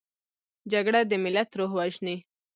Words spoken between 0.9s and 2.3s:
د ملت روح وژني